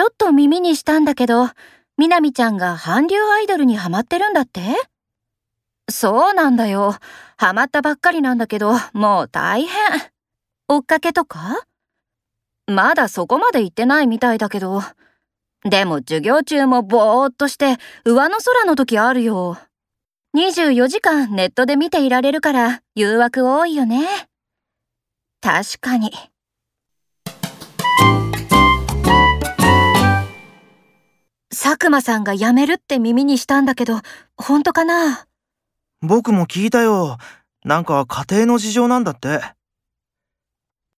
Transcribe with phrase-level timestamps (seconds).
[0.00, 1.50] ちょっと耳にしたんだけど、
[1.98, 4.62] みなみちゃんが韓流アイドルにハマってるんだって？
[5.90, 6.94] そうなんだよ。
[7.36, 9.70] ハマったばっかりなんだけど、もう大変。
[10.68, 11.66] 追っかけとか？
[12.66, 14.80] まだそこまで行ってないみたいだけど。
[15.64, 17.76] でも授業中もぼーっとして
[18.06, 19.58] 上の空の時あるよ。
[20.34, 24.08] 24時間ネットで見ていられるから誘惑多いよね。
[25.42, 26.10] 確かに。
[31.62, 34.00] 佐久間さんが辞めるって耳にしたんだけど、
[34.34, 35.26] 本当かな？
[36.00, 37.18] 僕も聞いたよ。
[37.66, 39.42] なんか家庭の事情なんだって。